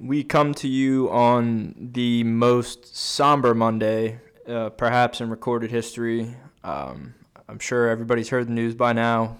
[0.00, 6.36] We come to you on the most somber Monday, uh, perhaps in recorded history.
[6.62, 7.14] Um,
[7.48, 9.38] I'm sure everybody's heard the news by now.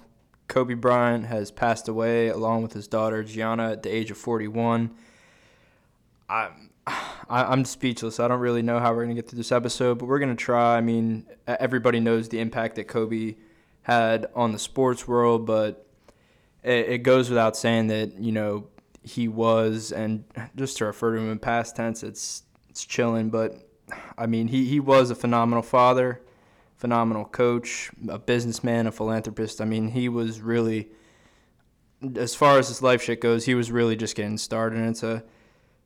[0.48, 4.90] Kobe Bryant has passed away along with his daughter Gianna at the age of 41.
[6.28, 6.70] I'm,
[7.30, 8.18] I'm speechless.
[8.18, 10.36] I don't really know how we're going to get through this episode, but we're going
[10.36, 10.76] to try.
[10.76, 13.36] I mean, everybody knows the impact that Kobe
[13.82, 15.86] had on the sports world, but
[16.64, 18.66] it, it goes without saying that, you know,
[19.02, 20.24] he was, and
[20.56, 23.30] just to refer to him in past tense, it's it's chilling.
[23.30, 23.68] But
[24.16, 26.20] I mean, he, he was a phenomenal father,
[26.76, 29.60] phenomenal coach, a businessman, a philanthropist.
[29.60, 30.88] I mean, he was really,
[32.16, 34.78] as far as his life shit goes, he was really just getting started.
[34.78, 35.24] And it's a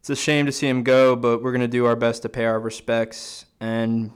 [0.01, 2.45] it's a shame to see him go, but we're gonna do our best to pay
[2.45, 4.11] our respects and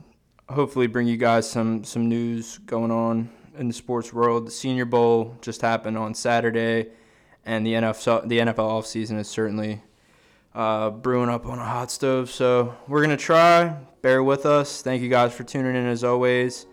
[0.48, 4.46] hopefully bring you guys some some news going on in the sports world.
[4.46, 6.88] The Senior Bowl just happened on Saturday
[7.46, 9.82] and the NFL the NFL offseason is certainly
[10.54, 12.30] uh, brewing up on a hot stove.
[12.30, 13.76] So we're gonna try.
[14.02, 14.82] Bear with us.
[14.82, 16.66] Thank you guys for tuning in as always,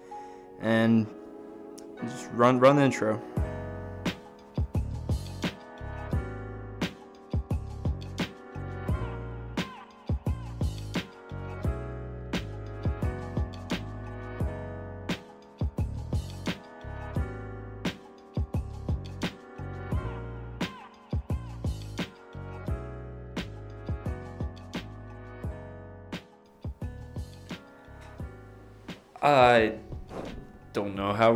[0.60, 1.08] and
[2.02, 3.22] just run run the intro.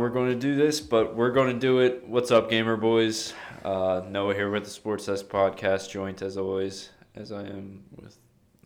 [0.08, 2.02] We're going to do this, but we're going to do it.
[2.08, 3.34] What's up, gamer boys?
[3.62, 8.16] Uh, Noah here with the Sports Desk podcast, joint as always, as I am with.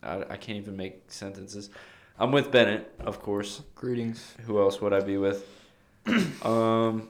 [0.01, 1.69] I, I can't even make sentences.
[2.17, 3.61] I'm with Bennett, of course.
[3.75, 4.35] Greetings.
[4.45, 5.45] Who else would I be with?
[6.45, 7.09] um,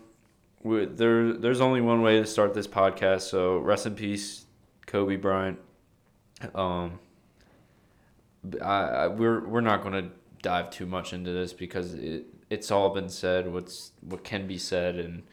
[0.63, 3.29] with, there, there's only one way to start this podcast.
[3.29, 4.45] So rest in peace,
[4.87, 5.59] Kobe Bryant.
[6.55, 6.97] Um,
[8.63, 10.09] I, I we're we're not going to
[10.41, 14.57] dive too much into this because it it's all been said what's what can be
[14.57, 15.23] said and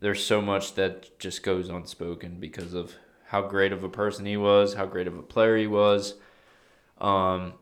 [0.00, 2.94] there's so much that just goes unspoken because of
[3.26, 6.14] how great of a person he was, how great of a player he was.
[6.98, 7.54] Um,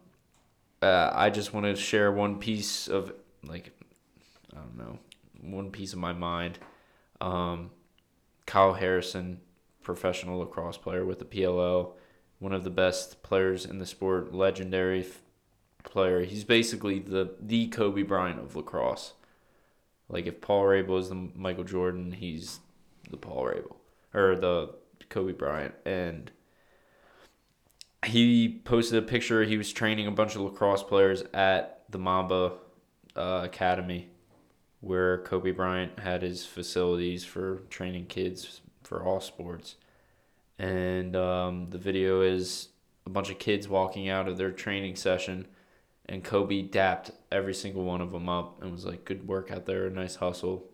[0.82, 3.12] uh, I just want to share one piece of
[3.44, 3.72] like
[4.52, 4.98] I don't know
[5.40, 6.58] one piece of my mind.
[7.20, 7.70] Um,
[8.44, 9.40] Kyle Harrison,
[9.82, 11.92] professional lacrosse player with the PLL,
[12.40, 15.06] one of the best players in the sport, legendary
[15.84, 16.24] player.
[16.24, 19.14] He's basically the the Kobe Bryant of lacrosse.
[20.08, 22.60] Like if Paul Rabil is the Michael Jordan, he's
[23.10, 23.76] the Paul Rabil
[24.14, 24.74] or the
[25.08, 25.74] Kobe Bryant.
[25.84, 26.30] And
[28.04, 29.44] he posted a picture.
[29.44, 32.52] He was training a bunch of lacrosse players at the Mamba
[33.16, 34.08] uh, Academy,
[34.80, 39.76] where Kobe Bryant had his facilities for training kids for all sports.
[40.58, 42.68] And um, the video is
[43.06, 45.46] a bunch of kids walking out of their training session
[46.06, 49.66] and Kobe dapped every single one of them up and was like, "Good work out
[49.66, 50.68] there, nice hustle."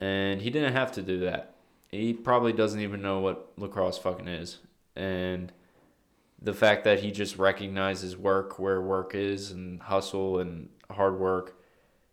[0.00, 1.56] And he didn't have to do that.
[1.88, 4.58] He probably doesn't even know what lacrosse fucking is,
[4.96, 5.52] and
[6.40, 11.60] the fact that he just recognizes work where work is and hustle and hard work,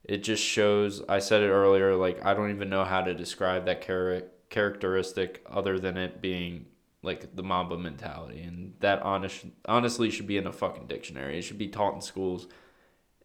[0.03, 1.01] it just shows.
[1.07, 5.45] I said it earlier, like I don't even know how to describe that char- characteristic
[5.49, 6.65] other than it being
[7.03, 11.37] like the Mamba mentality, and that honest honestly should be in a fucking dictionary.
[11.37, 12.47] It should be taught in schools,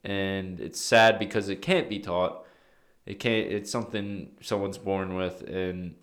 [0.05, 2.44] and it's sad because it can't be taught.
[3.06, 3.50] It can't.
[3.50, 5.94] It's something someone's born with, and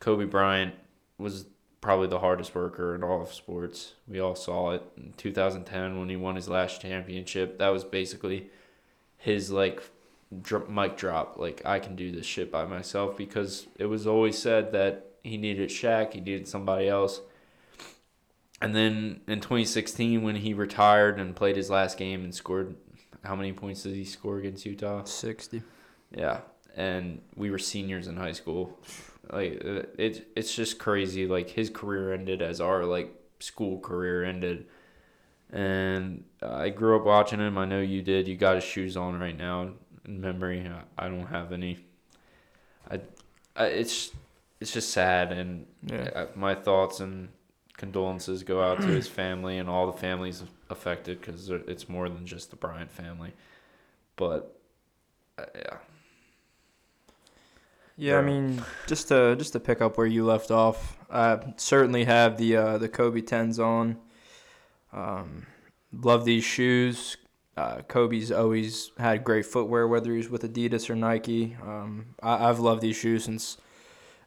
[0.00, 0.74] Kobe Bryant
[1.18, 1.46] was
[1.80, 3.92] probably the hardest worker in all of sports.
[4.08, 7.58] We all saw it in 2010 when he won his last championship.
[7.58, 8.50] That was basically
[9.18, 9.82] his like
[10.68, 11.38] mic drop.
[11.38, 15.36] Like I can do this shit by myself because it was always said that he
[15.36, 16.12] needed Shaq.
[16.12, 17.20] He needed somebody else.
[18.62, 22.74] And then in 2016, when he retired and played his last game and scored,
[23.24, 25.04] how many points did he score against Utah?
[25.04, 25.62] 60.
[26.10, 26.40] Yeah,
[26.74, 28.78] and we were seniors in high school.
[29.30, 31.26] Like uh, it, it's just crazy.
[31.26, 34.66] Like his career ended as our like school career ended.
[35.50, 37.58] And I grew up watching him.
[37.58, 38.28] I know you did.
[38.28, 39.70] You got his shoes on right now
[40.04, 40.68] in memory.
[40.98, 41.78] I don't have any.
[42.90, 43.00] I,
[43.54, 44.12] I it's
[44.60, 46.10] it's just sad, and yeah.
[46.14, 47.28] Uh, my thoughts and
[47.76, 52.26] condolences go out to his family and all the families affected because it's more than
[52.26, 53.32] just the Bryant family.
[54.16, 54.58] But
[55.38, 55.76] uh, yeah.
[57.98, 62.04] Yeah, I mean, just to just to pick up where you left off, I certainly
[62.04, 63.96] have the uh, the Kobe tens on.
[64.92, 65.46] Um,
[65.92, 67.16] love these shoes.
[67.56, 71.56] Uh, Kobe's always had great footwear, whether he's with Adidas or Nike.
[71.62, 73.56] Um, I, have loved these shoes since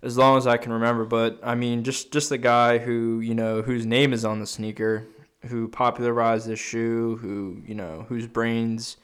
[0.02, 1.06] as long as I can remember.
[1.06, 4.48] But I mean, just just the guy who you know whose name is on the
[4.48, 5.06] sneaker,
[5.48, 8.98] who popularized this shoe, who you know whose brains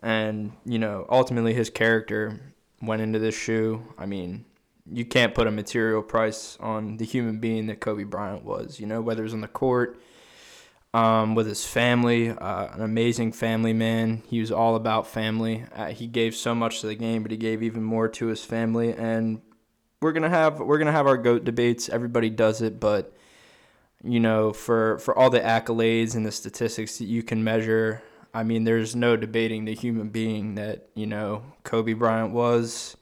[0.00, 2.40] and you know ultimately his character
[2.80, 3.82] went into this shoe.
[3.98, 4.44] I mean,
[4.90, 8.78] you can't put a material price on the human being that Kobe Bryant was.
[8.78, 10.00] You know, whether it was on the court,
[10.94, 14.22] um, with his family, uh, an amazing family man.
[14.28, 15.64] He was all about family.
[15.74, 18.44] Uh, he gave so much to the game, but he gave even more to his
[18.44, 18.92] family.
[18.92, 19.40] And
[20.00, 21.88] we're gonna have we're gonna have our goat debates.
[21.88, 23.12] Everybody does it, but
[24.04, 28.02] you know, for for all the accolades and the statistics that you can measure,
[28.32, 32.96] I mean, there's no debating the human being that you know Kobe Bryant was,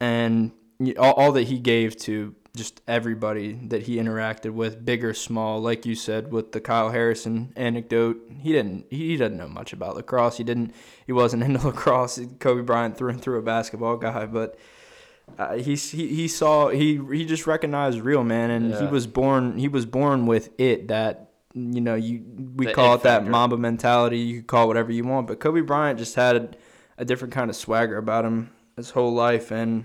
[0.00, 0.52] and
[0.98, 5.60] all, all that he gave to just everybody that he interacted with, big or small.
[5.60, 9.94] Like you said with the Kyle Harrison anecdote, he didn't he doesn't know much about
[9.94, 10.38] lacrosse.
[10.38, 10.74] He didn't
[11.06, 12.18] he wasn't into lacrosse.
[12.40, 14.58] Kobe Bryant through and through a basketball guy, but.
[15.38, 18.80] Uh, he, he he saw he he just recognized real man and yeah.
[18.80, 22.22] he was born he was born with it that you know you
[22.56, 25.40] we the call it that Mamba mentality you could call it whatever you want but
[25.40, 26.50] Kobe Bryant just had a,
[26.98, 29.84] a different kind of swagger about him his whole life and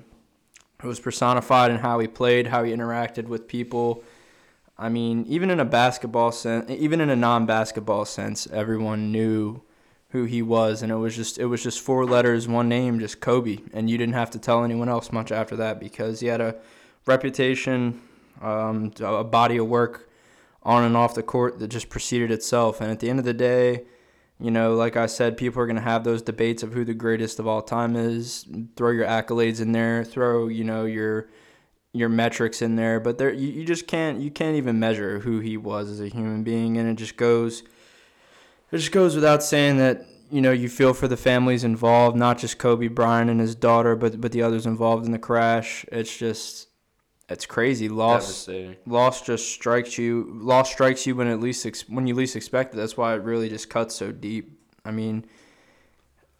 [0.83, 4.03] it was personified in how he played, how he interacted with people.
[4.77, 9.61] I mean, even in a basketball sense, even in a non-basketball sense, everyone knew
[10.15, 13.19] who he was, and it was just it was just four letters, one name, just
[13.19, 16.39] Kobe, and you didn't have to tell anyone else much after that because he had
[16.39, 16.55] a
[17.05, 18.01] reputation,
[18.41, 20.09] um, a body of work
[20.63, 22.79] on and off the court that just preceded itself.
[22.79, 23.83] And at the end of the day,
[24.39, 26.93] you know, like I said, people are going to have those debates of who the
[26.93, 28.45] greatest of all time is.
[28.77, 31.27] Throw your accolades in there, throw, you know, your
[31.91, 35.39] your metrics in there, but there you, you just can't you can't even measure who
[35.41, 37.63] he was as a human being and it just goes
[38.71, 42.37] it just goes without saying that you know you feel for the families involved, not
[42.37, 45.85] just Kobe Bryant and his daughter, but but the others involved in the crash.
[45.91, 46.67] It's just
[47.29, 47.89] it's crazy.
[47.89, 48.47] Loss,
[48.85, 50.29] loss just strikes you.
[50.33, 52.77] Loss strikes you when at least ex- when you least expect it.
[52.77, 54.59] That's why it really just cuts so deep.
[54.83, 55.25] I mean,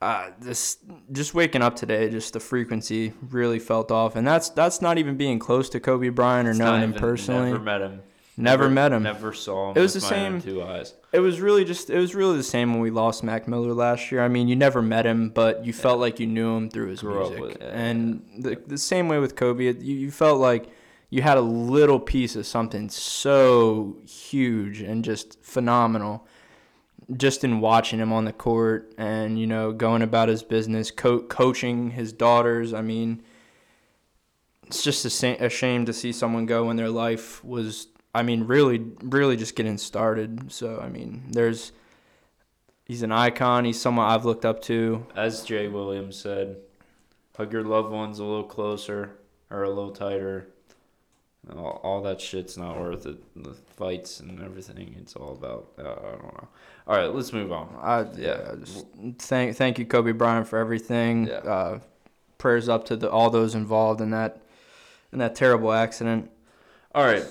[0.01, 0.77] uh, this
[1.11, 5.17] just waking up today, just the frequency really felt off, and that's that's not even
[5.17, 7.51] being close to Kobe Bryant or it's knowing him personally.
[7.51, 8.01] Never met him.
[8.37, 9.03] Never, never, met him.
[9.03, 9.77] Never saw him.
[9.77, 10.41] It was the same.
[10.41, 10.93] Two eyes.
[11.13, 11.89] It was really just.
[11.89, 14.21] It was really the same when we lost Mac Miller last year.
[14.21, 16.99] I mean, you never met him, but you felt like you knew him through his
[16.99, 17.39] Grew music.
[17.39, 18.41] With, yeah, and yeah.
[18.41, 20.67] the the same way with Kobe, you, you felt like
[21.09, 26.27] you had a little piece of something so huge and just phenomenal
[27.15, 31.21] just in watching him on the court and you know going about his business co-
[31.21, 33.21] coaching his daughters i mean
[34.65, 38.23] it's just a, sa- a shame to see someone go when their life was i
[38.23, 41.71] mean really really just getting started so i mean there's
[42.85, 46.57] he's an icon he's someone i've looked up to as jay williams said
[47.37, 49.17] hug your loved ones a little closer
[49.49, 50.47] or a little tighter
[51.53, 53.17] all, all that shit's not worth it.
[53.35, 54.95] The fights and everything.
[54.99, 55.67] It's all about.
[55.77, 56.47] Uh, I don't know.
[56.87, 57.75] All right, let's move on.
[57.81, 58.55] I, yeah.
[58.59, 58.85] Just
[59.19, 61.27] thank thank you, Kobe Bryant, for everything.
[61.27, 61.35] Yeah.
[61.35, 61.79] Uh,
[62.37, 64.41] prayers up to the, all those involved in that
[65.11, 66.31] in that terrible accident.
[66.93, 67.25] All right,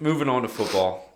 [0.00, 1.06] moving on to football.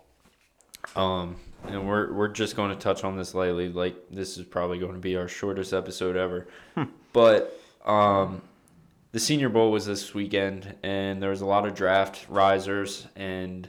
[0.95, 1.35] Um,
[1.67, 3.69] and we're we're just going to touch on this lightly.
[3.69, 6.83] Like this is probably going to be our shortest episode ever, hmm.
[7.11, 8.41] but um
[9.15, 13.65] the Senior Bowl was this weekend, and there was a lot of draft risers and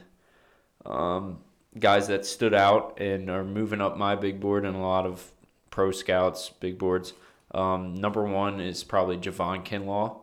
[0.85, 1.37] um,
[1.79, 5.31] guys that stood out and are moving up my big board and a lot of
[5.69, 7.13] pro scouts big boards.
[7.51, 10.17] Um, number one is probably Javon Kinlaw,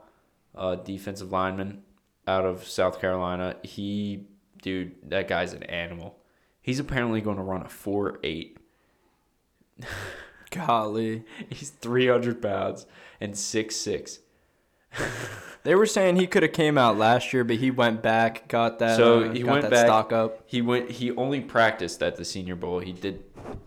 [0.55, 1.85] uh, defensive lineman
[2.29, 3.57] out of South Carolina.
[3.63, 4.27] He,
[4.65, 6.19] dude, that guy's an animal.
[6.61, 8.59] He's apparently going to run a four eight.
[10.51, 12.87] Golly, he's three hundred pounds
[13.21, 14.19] and six six
[15.63, 18.79] they were saying he could have came out last year, but he went back, got
[18.79, 18.97] that.
[18.97, 19.87] So uh, he went back.
[19.87, 20.43] Stock up.
[20.47, 20.91] He went.
[20.91, 22.81] He only practiced at the Senior Bowl.
[22.81, 23.25] He did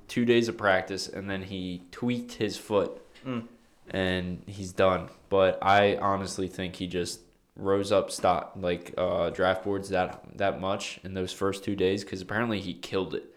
[0.08, 3.44] two days of practice, and then he tweaked his foot, mm.
[3.90, 5.10] and he's done.
[5.30, 7.20] But I honestly think he just
[7.58, 12.04] rose up stock like uh, draft boards that that much in those first two days
[12.04, 13.34] because apparently he killed it.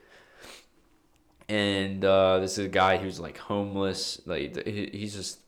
[1.49, 4.21] And uh, this is a guy who's like homeless.
[4.25, 5.41] Like he's just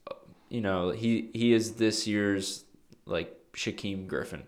[0.48, 2.64] you know, he he is this year's
[3.06, 4.42] like Shaquem Griffin,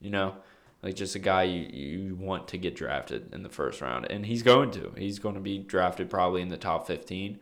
[0.00, 0.36] you know,
[0.82, 4.24] like just a guy you, you want to get drafted in the first round, and
[4.24, 4.92] he's going to.
[4.96, 7.38] He's going to be drafted probably in the top fifteen.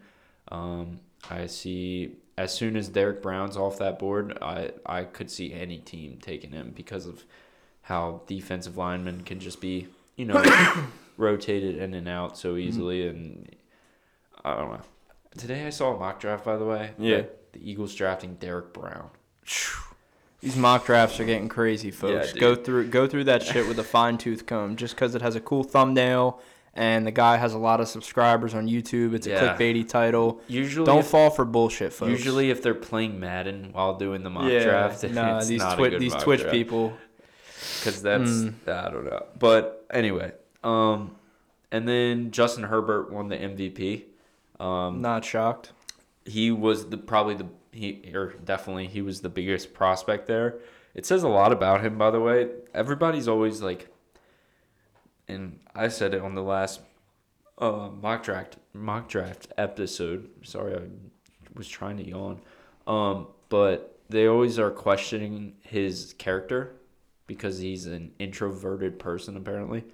[0.48, 0.98] Um,
[1.30, 5.78] I see as soon as Derrick Brown's off that board, I I could see any
[5.78, 7.24] team taking him because of
[7.82, 10.42] how defensive linemen can just be you know
[11.16, 12.68] rotated in and out so mm-hmm.
[12.68, 13.16] easily, mm-hmm.
[13.16, 13.56] and
[14.44, 14.82] I don't know.
[15.36, 16.90] Today I saw a mock draft by the way.
[16.98, 19.10] Yeah the Eagles drafting Derrick Brown.
[20.40, 22.32] These mock drafts are getting crazy, folks.
[22.32, 22.40] dude.
[22.40, 24.76] go through go through that shit with a fine tooth comb.
[24.76, 26.40] Just because it has a cool thumbnail
[26.74, 29.56] and the guy has a lot of subscribers on YouTube, it's a Yeah.
[29.56, 30.40] clickbaity title.
[30.48, 32.10] Usually, Don't if, fall for bullshit, folks.
[32.10, 35.98] usually if they're playing Madden while doing the mock yeah, draft, nah, it's these Twi-
[35.98, 36.52] these Twitch draft.
[36.54, 36.92] people.
[37.80, 38.54] because that's Mm.
[38.68, 39.26] I don't know.
[39.38, 40.32] But anyway,
[40.64, 41.16] um,
[41.72, 44.04] and then Justin Herbert won the MVP.
[44.58, 45.72] Um, Not shocked.
[46.24, 50.56] he was the probably the he or definitely he was the biggest prospect there.
[50.94, 52.48] It says a lot about him, by the way.
[52.74, 53.88] Everybody's always like,
[55.30, 56.80] and I said it on the last
[57.58, 60.30] uh, mock draft mock draft episode.
[60.42, 60.82] Sorry, I
[61.54, 62.40] was trying to yawn.
[62.86, 66.76] Um, but they always are questioning his character
[67.26, 69.84] because he's an introverted person apparently.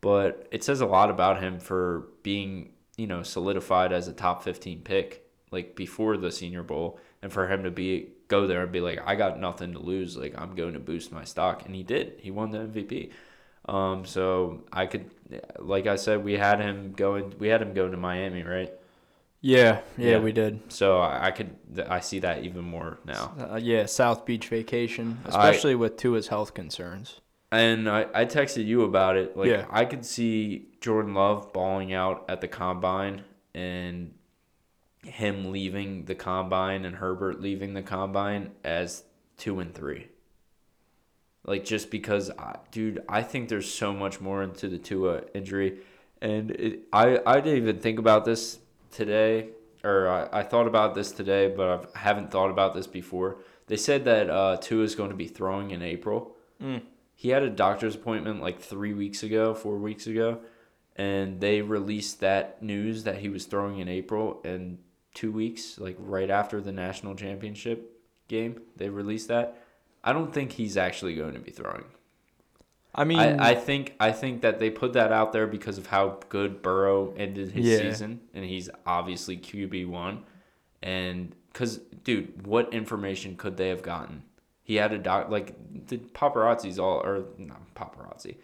[0.00, 4.42] But it says a lot about him for being, you know, solidified as a top
[4.42, 8.70] 15 pick like before the Senior Bowl and for him to be go there and
[8.70, 11.74] be like I got nothing to lose, like I'm going to boost my stock and
[11.74, 12.14] he did.
[12.20, 13.10] He won the MVP.
[13.68, 15.10] Um so I could
[15.58, 18.72] like I said we had him going we had him going to Miami, right?
[19.40, 20.18] Yeah, yeah, Yeah.
[20.18, 20.72] we did.
[20.72, 21.54] So I I could
[21.88, 23.34] I see that even more now.
[23.38, 27.20] Uh, yeah, South Beach vacation, especially with Tua's health concerns.
[27.52, 29.36] And I, I texted you about it.
[29.36, 29.66] Like Yeah.
[29.70, 33.22] I could see Jordan Love balling out at the combine
[33.54, 34.12] and
[35.04, 39.04] him leaving the combine and Herbert leaving the combine as
[39.36, 40.08] two and three.
[41.48, 45.78] Like just because, I, dude, I think there's so much more into the Tua injury,
[46.20, 48.58] and it, I I didn't even think about this
[48.90, 49.48] today,
[49.82, 53.38] or I, I thought about this today, but I haven't thought about this before.
[53.66, 56.36] They said that uh, Tua is going to be throwing in April.
[56.62, 56.82] Mm.
[57.14, 60.40] He had a doctor's appointment like three weeks ago, four weeks ago,
[60.96, 64.78] and they released that news that he was throwing in April and
[65.14, 69.56] two weeks, like right after the national championship game, they released that.
[70.04, 71.84] I don't think he's actually going to be throwing.
[72.94, 75.86] I mean, I, I think I think that they put that out there because of
[75.86, 77.78] how good Burrow ended his Yeah.
[77.78, 80.24] season, and he's obviously QB one.
[80.82, 84.22] And because, dude, what information could they have gotten?
[84.62, 85.54] He had a doc like
[85.88, 88.36] the paparazzi's all or not paparazzi.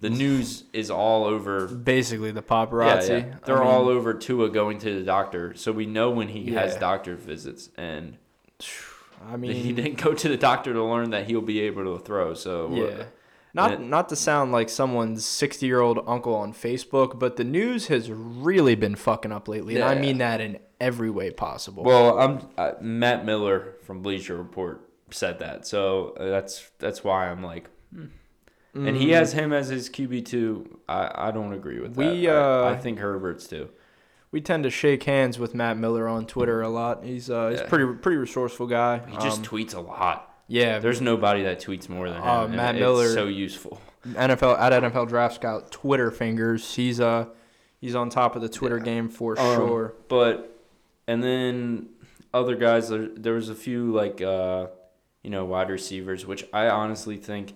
[0.00, 1.66] The news is all over.
[1.68, 3.08] basically the paparazzi.
[3.08, 3.34] Yeah, yeah.
[3.44, 6.52] They're I mean, all over Tua going to the doctor, so we know when he
[6.52, 8.16] has doctor visits, and
[9.30, 12.04] I mean, he didn't go to the doctor to learn that he'll be able to
[12.04, 12.34] throw.
[12.34, 13.04] So uh, Yeah.
[13.54, 18.10] Not it- not to sound like someone's 60-year-old uncle on Facebook, but the news has
[18.10, 21.84] really been fucking up lately, and I mean that in every way possible.
[21.84, 27.28] Well, I'm uh, Matt Miller from Bleacher Report said that, so uh, that's that's why
[27.28, 28.06] I'm like, hmm.
[28.74, 30.78] and he has him as his QB two.
[30.88, 32.00] I, I don't agree with that.
[32.00, 33.68] We, I, uh, I think Herbert's too.
[34.32, 37.04] We tend to shake hands with Matt Miller on Twitter a lot.
[37.04, 37.68] He's uh he's Yeah.
[37.68, 38.98] pretty pretty resourceful guy.
[39.06, 40.34] He just Um, tweets a lot.
[40.48, 42.28] yeah, There's nobody that tweets more than him.
[42.28, 43.80] Uh, Matt it's Miller- so useful.
[44.04, 46.74] NFL at NFL Draft Scout Twitter fingers.
[46.74, 47.26] He's uh
[47.80, 48.84] he's on top of the Twitter Yeah.
[48.84, 49.94] game for Um, sure.
[50.08, 50.48] But
[51.06, 51.88] and then
[52.34, 54.66] other guys, there, there was a few like uh,
[55.22, 57.54] you know wide receivers, which I honestly think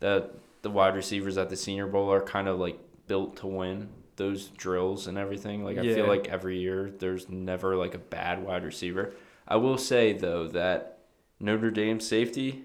[0.00, 0.32] that
[0.62, 4.48] the wide receivers at the Senior Bowl are kind of like built to win those
[4.48, 5.64] drills and everything.
[5.64, 5.94] Like I Yeah.
[5.94, 9.14] feel like every year there's never like a bad wide receiver.
[9.48, 10.98] I will say though that
[11.40, 12.64] Notre Dame safety,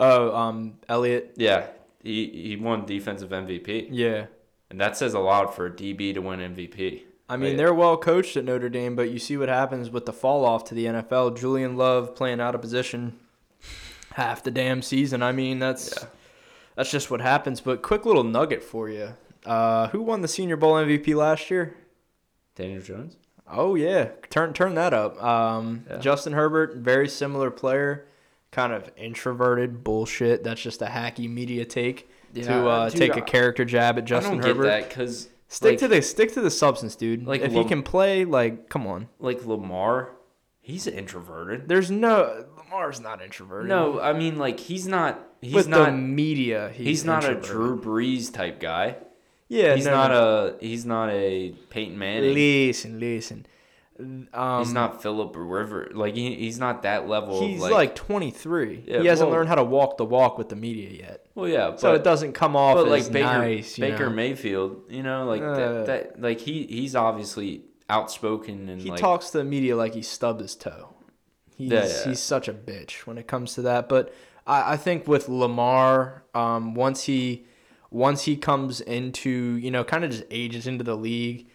[0.00, 1.34] Oh, um, Elliot.
[1.36, 1.66] yeah,
[2.02, 4.26] he he won defensive MVP, Yeah.
[4.70, 7.04] and that says a lot for a DB to win MVP.
[7.28, 7.56] I mean, Right.
[7.56, 10.64] they're well coached at Notre Dame, but you see what happens with the fall off
[10.64, 11.30] to the NFL.
[11.30, 13.18] Julian Love playing out of position
[14.14, 15.22] half the damn season.
[15.22, 16.08] I mean, that's Yeah.
[16.76, 17.60] that's just what happens.
[17.60, 19.14] But quick little nugget for you.
[19.44, 21.76] Uh, who won the Senior Bowl MVP last year?
[22.54, 23.16] Daniel Jones.
[23.46, 25.22] Oh yeah, turn turn that up.
[25.22, 25.98] Um, Yeah.
[25.98, 28.06] Justin Herbert, very similar player,
[28.50, 30.44] kind of introverted bullshit.
[30.44, 34.38] That's just a hacky media take to uh, dude, take a character jab at Justin
[34.38, 34.88] I don't Herbert.
[34.88, 37.26] because Stick like, to the stick to the substance, dude.
[37.26, 39.08] Like if he can play, like, come on.
[39.20, 40.10] like Lamar,
[40.60, 41.68] he's introverted.
[41.68, 43.68] There's no Lamar's not introverted.
[43.68, 45.24] No, I mean like he's not.
[45.40, 45.86] He's with not.
[45.86, 47.36] the media, he's, he's not a.
[47.36, 48.96] Drew Brees type guy.
[49.54, 50.56] Yeah, he's no, not no.
[50.60, 50.64] a.
[50.64, 52.34] He's not a Peyton Manning.
[52.34, 53.46] Listen, listen.
[54.32, 55.88] Um, he's not Philip River.
[55.94, 57.40] Like he, he's not that level.
[57.46, 58.82] He's of, like, 23.
[58.86, 61.48] Yeah, he hasn't well- learned how to walk the walk with the media yet, Well,
[61.48, 63.78] yeah, but so it doesn't come off but as like Baker, nice.
[63.78, 64.16] Baker know?
[64.16, 66.20] Mayfield, you know, like Uh, that, that.
[66.20, 68.98] Like he, he's obviously outspoken and He like.
[68.98, 70.94] talks to the media like he stubbed his toe.
[71.56, 72.04] He's Yeah, yeah.
[72.08, 73.88] he's such a bitch when it comes to that.
[73.88, 74.12] But
[74.44, 77.46] I, I think with Lamar, um, once he
[77.94, 81.48] once he comes into you know kind of just ages into the league,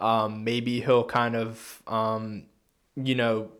[0.00, 2.44] um, maybe he'll kind of um,
[2.96, 3.50] you know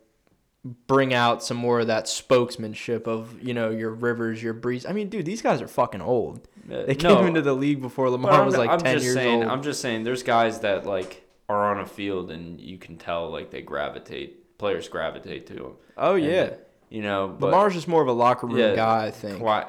[0.87, 4.89] bring out some more of that spokesmanship of you know your Rivers, your Brees.
[4.89, 6.49] I mean, dude, these guys are fucking old.
[6.73, 9.05] Uh, They came no, into the league before Lamar I'm, was like I'm ten just
[9.05, 9.53] years saying, old.
[9.53, 13.29] I'm just saying, there's guys that like are on a field and you can tell
[13.31, 15.73] like they gravitate, players gravitate to them.
[15.99, 16.51] oh And, yeah,
[16.89, 19.41] you know, but Lamar's just more of a locker room Yeah, guy, I think.
[19.41, 19.67] quiet,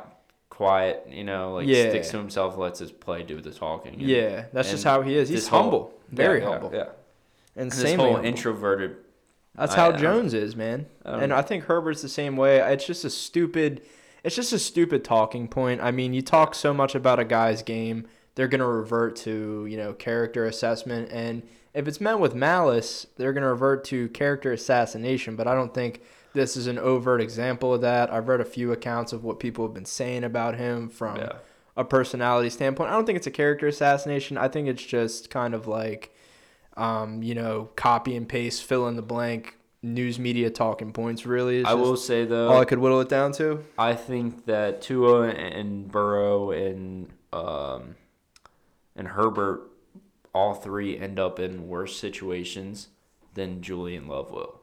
[0.53, 1.89] quiet, you know, like Yeah.
[1.89, 3.93] sticks to himself, lets his play do the talking.
[3.93, 5.29] And Yeah, that's just how he is.
[5.29, 6.89] He's this whole- humble, very yeah, humble, Yeah,
[7.55, 8.97] and this same whole introverted.
[9.55, 10.85] That's I- how I Jones is, man.
[11.03, 11.33] I and.
[11.33, 12.59] I think Herbert's the same way.
[12.59, 13.81] It's just a stupid
[14.23, 15.81] it's just a stupid talking point.
[15.81, 19.65] I mean, you talk so much about a guy's game, they're going to revert to,
[19.65, 21.43] you know, character assessment and
[21.73, 25.73] if it's meant with malice, they're going to revert to character assassination, but I don't
[25.73, 26.01] think
[26.33, 28.11] this is an overt example of that.
[28.11, 31.33] I've read a few accounts of what people have been saying about him from Yeah.
[31.77, 32.89] a personality standpoint.
[32.89, 34.37] I don't think it's a character assassination.
[34.37, 36.13] I think it's just kind of like,
[36.75, 41.25] um, you know, copy and paste, fill in the blank, news media talking points.
[41.25, 43.63] Really, is I will say though, all I could whittle it down to.
[43.77, 47.95] I think that Tua and Burrow and um,
[48.95, 49.61] and Herbert,
[50.33, 52.87] all three end up in worse situations
[53.33, 54.59] than Julian Love will.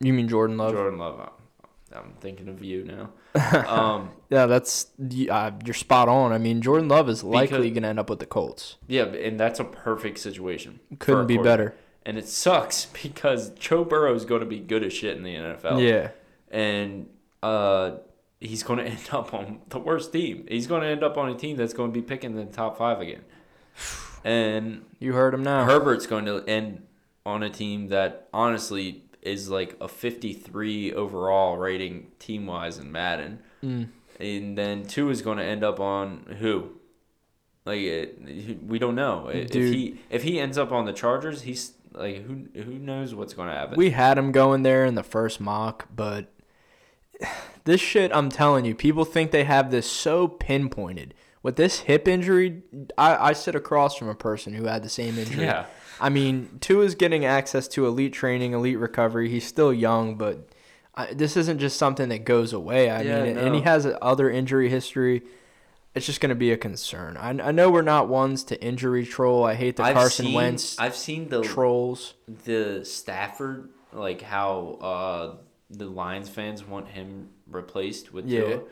[0.00, 0.72] You mean Jordan Love?
[0.72, 3.10] Jordan Love, I'm, I'm thinking of you now.
[3.66, 4.86] Um, Yeah, that's
[5.30, 6.32] uh, you're spot on.
[6.32, 8.76] I mean, Jordan Love is likely going to end up with the Colts.
[8.88, 10.80] yeah, and that's a perfect situation.
[10.98, 11.74] Couldn't be better.
[12.04, 15.34] And it sucks because Joe Burrow is going to be good as shit in the
[15.34, 15.86] NFL.
[15.86, 16.10] Yeah,
[16.50, 17.08] and
[17.42, 17.98] uh,
[18.40, 20.46] he's going to end up on the worst team.
[20.48, 22.78] He's going to end up on a team that's going to be picking the top
[22.78, 23.22] five again.
[24.22, 25.64] And you heard him now.
[25.64, 26.82] Herbert's going to end
[27.24, 33.40] on a team that honestly is like a 53 overall rating team wise in Madden.
[33.62, 33.88] Mm.
[34.18, 36.72] And then Tua is going to end up on who?
[37.64, 39.28] Like it, we don't know.
[39.28, 39.74] If Dude.
[39.74, 43.48] he if he ends up on the Chargers, he's like who who knows what's going
[43.48, 43.76] to happen.
[43.76, 46.32] We had him going there in the first mock, but
[47.64, 51.14] this shit, I'm telling you, people think they have this so pinpointed.
[51.42, 52.62] With this hip injury,
[52.98, 55.44] I, I sit across from a person who had the same injury.
[55.44, 55.66] yeah.
[56.00, 59.28] I mean, Tua's getting access to elite training, elite recovery.
[59.28, 60.48] He's still young, but
[60.94, 62.90] I, this isn't just something that goes away.
[62.90, 65.22] I Yeah, mean, and he has other injury history.
[65.94, 67.16] It's just going to be a concern.
[67.16, 69.44] I, I know we're not ones to injury troll.
[69.44, 72.14] I hate the I've Carson seen, Wentz I've seen the trolls.
[72.44, 75.34] the Stafford like how uh
[75.68, 78.40] the Lions fans want him replaced with Yeah.
[78.42, 78.62] Tua.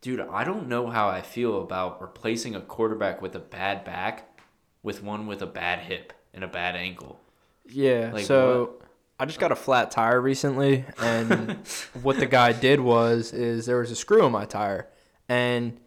[0.00, 4.40] Dude, I don't know how I feel about replacing a quarterback with a bad back
[4.82, 7.20] with one with a bad hip and a bad ankle.
[7.66, 8.10] Yeah.
[8.12, 8.78] Like so
[9.20, 11.52] I just got a flat tire recently, and
[12.02, 14.88] what the guy did was is there was a screw in my tire,
[15.28, 15.78] and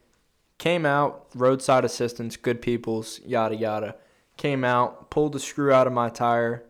[0.57, 3.95] came out roadside assistance, good people's yada yada.
[4.35, 6.65] Came out, pulled the screw out of my tire,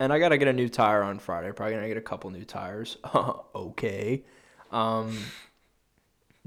[0.00, 1.52] and I gotta get a new tire on Friday.
[1.52, 2.96] Probably gonna get a couple new tires.
[3.54, 4.24] okay.
[4.72, 5.16] Um.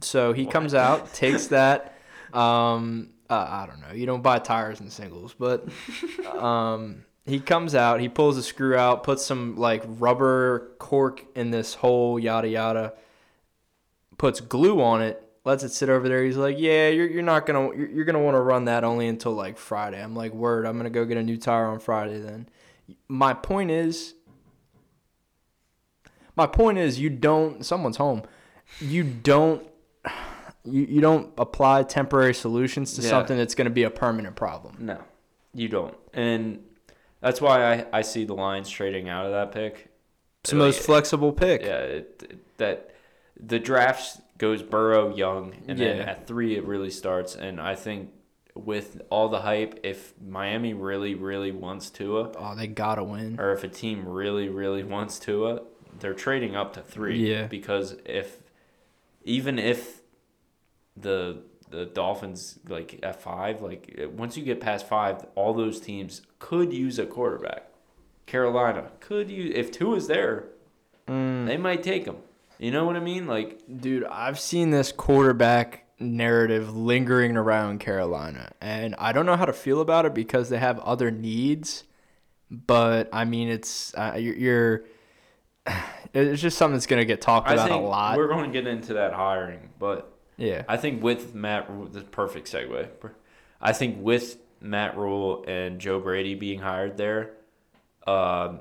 [0.02, 1.98] So he comes out, takes that.
[2.34, 3.13] Um.
[3.34, 3.94] Uh, I don't know.
[3.96, 5.68] You don't buy tires in singles, but
[6.36, 11.50] um, he comes out, he pulls the screw out, puts some like rubber cork in
[11.50, 12.94] this hole, yada yada,
[14.18, 16.24] puts glue on it, lets it sit over there.
[16.24, 19.08] He's like, "Yeah, you're, you're not gonna you're, you're gonna want to run that only
[19.08, 22.20] until like Friday." I'm like, "Word, I'm gonna go get a new tire on Friday
[22.20, 22.48] then."
[23.08, 24.14] My point is,
[26.36, 27.66] my point is, you don't.
[27.66, 28.22] Someone's home.
[28.80, 29.66] You don't.
[30.66, 33.10] You, you don't apply temporary solutions to Yeah.
[33.10, 34.78] something that's going to be a permanent problem.
[34.80, 34.98] No,
[35.54, 35.96] you don't.
[36.14, 36.64] And
[37.20, 39.90] that's why I, I see the Lions trading out of that pick.
[40.42, 41.62] It's the most Like, flexible pick.
[41.62, 42.92] Yeah, it, it- that
[43.38, 47.36] the draft goes Burrow young, and then at three it really starts.
[47.36, 48.12] And I think
[48.56, 53.40] with all the hype, if Miami really, really wants Tua, Oh, they gotta win.
[53.40, 55.62] or if a team really, really wants Tua,
[56.00, 57.28] they're trading up to three.
[57.32, 57.48] Yeah.
[57.48, 58.38] Because if
[59.24, 60.03] even if
[60.98, 66.22] the the Dolphins like at five, like once you get past five, all those teams
[66.40, 67.68] could use a quarterback.
[68.26, 70.46] Carolina could use if Tua is there,
[71.08, 71.46] Mm.
[71.48, 72.18] they might take him.
[72.60, 73.28] You know what I mean?
[73.28, 79.46] Like Dude, I've seen this quarterback narrative lingering around Carolina, and I don't know how
[79.46, 81.84] to feel about it because they have other needs.
[82.52, 84.84] But I mean, it's uh, you're, you're.
[86.16, 88.18] It's just something that's gonna get talked I about a lot.
[88.18, 92.52] we're going to get into that hiring, but Yeah, I think with Matt, the perfect
[92.52, 92.88] segue.
[93.62, 97.32] I think with Matt Rhule and Joe Brady being hired there,
[98.08, 98.60] um,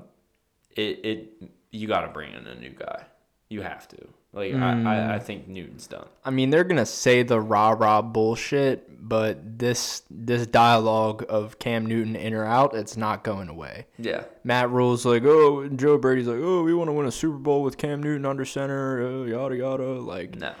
[0.75, 3.03] it it you got to bring in a new guy.
[3.49, 3.97] You have to.
[4.35, 4.87] Like Mm.
[4.87, 6.07] I, I, I think Newton's done.
[6.25, 11.85] I mean, they're gonna say the rah rah bullshit, but this this dialogue of Cam
[11.85, 13.85] Newton in or out, it's not going away.
[13.99, 14.23] Yeah.
[14.43, 17.37] Matt Rhule's like, oh, and Joe Brady's like, oh, we want to win a Super
[17.37, 19.83] Bowl with Cam Newton under center, uh, yada yada.
[19.83, 20.53] Like, No.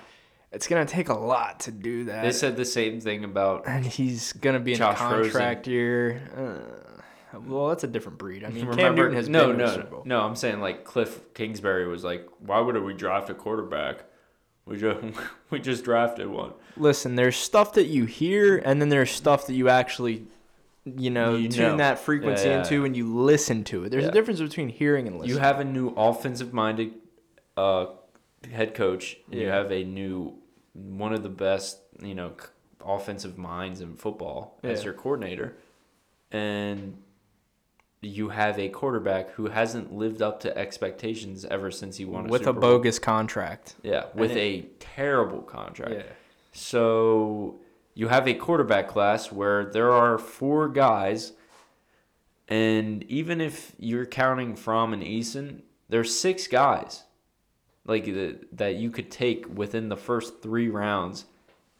[0.53, 2.21] It's gonna take a lot to do that.
[2.23, 6.21] They said the same thing about and he's gonna be in Josh a contract year.
[7.33, 8.43] Uh, well, that's a different breed.
[8.43, 10.21] I mean, Cam Newton has no, been no, the no.
[10.21, 14.03] I'm saying like Cliff Kingsbury was like, "Why would we draft a quarterback?
[14.65, 15.03] We just
[15.49, 19.53] we just drafted one." Listen, there's stuff that you hear, and then there's stuff that
[19.55, 20.25] you actually,
[20.85, 21.77] you know, You tune know.
[21.77, 22.85] that frequency Yeah, yeah, into, yeah.
[22.85, 23.89] and you listen to it.
[23.89, 25.35] There's a difference between hearing and listening.
[25.35, 26.93] You have a new offensive-minded
[27.57, 27.87] uh,
[28.51, 29.17] head coach.
[29.31, 30.35] and You have a new
[30.73, 32.33] one of the best, you know,
[32.85, 35.55] offensive minds in football as your coordinator,
[36.31, 36.97] and
[38.01, 42.29] you have a quarterback who hasn't lived up to expectations ever since he won a
[42.29, 42.71] with a Super Bowl.
[42.77, 43.75] bogus contract.
[43.83, 45.93] Yeah, with And a terrible contract.
[45.93, 46.13] Yeah.
[46.51, 47.59] So
[47.93, 51.31] you have a quarterback class where there are four guys,
[52.49, 57.03] and even if you're counting Fromm and Eason, there's six guys,
[57.85, 61.25] like the, that you could take within the first three rounds,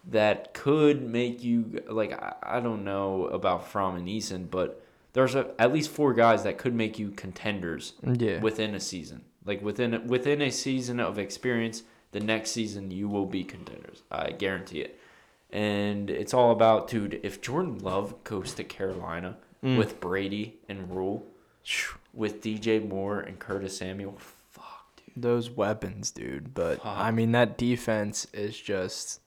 [0.10, 5.36] that could make you like I, I don't know about Fromm and Eason, but there's
[5.36, 8.39] a, at least four guys that could make you contenders Yeah.
[8.42, 9.24] within a season.
[9.46, 14.04] Like within within a season of experience, the next season you will be contenders.
[14.12, 15.00] I guarantee it.
[15.52, 17.20] And it's all about, dude.
[17.24, 19.78] If Jordan Love goes to Carolina Mm.
[19.78, 21.26] with Brady and Rhule,
[22.13, 24.18] with DJ Moore and Curtis Samuel.
[25.15, 26.54] Those weapons, dude.
[26.54, 26.86] But Fuck.
[26.97, 29.19] I mean, that defense is just.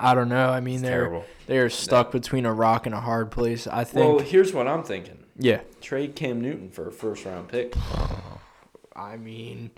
[0.00, 0.48] I don't know.
[0.50, 1.24] I mean, It's they're terrible.
[1.46, 3.66] they're stuck between a rock and a hard place.
[3.66, 4.06] I think.
[4.06, 5.60] Well, here's what I'm thinking: yeah.
[5.80, 7.74] trade Cam Newton for a first round pick.
[8.96, 9.70] I mean,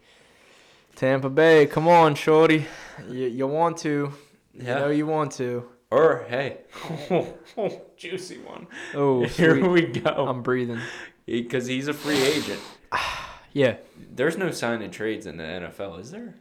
[0.96, 1.66] Tampa Bay.
[1.66, 2.66] Come on, shorty.
[3.08, 3.88] You, you want to?
[4.54, 4.78] You Yeah.
[4.80, 5.68] know you want to.
[5.90, 6.58] Or hey,
[7.96, 8.66] juicy one.
[8.94, 9.68] Oh, Here sweet.
[9.68, 10.26] we go.
[10.26, 10.80] I'm breathing.
[11.26, 12.60] Because he's a free agent.
[13.54, 13.76] Yeah.
[14.14, 16.34] There's no sign and trades in the NFL, is there?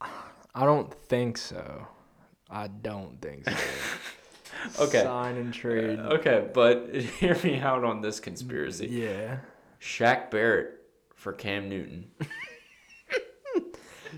[0.00, 1.86] I don't think so.
[2.50, 3.56] I don't think so.
[4.80, 5.04] Okay.
[5.04, 5.98] Sign and uh, trade.
[6.00, 8.88] Okay, but hear me out on this conspiracy.
[8.88, 9.36] Mm, yeah.
[9.80, 10.80] Shaq Barrett
[11.14, 12.10] for Cam Newton.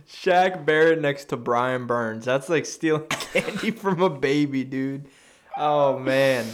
[0.08, 2.24] Shaq Barrett next to Brian Burns.
[2.24, 5.08] That's like stealing candy from a baby, dude.
[5.58, 6.46] Oh man.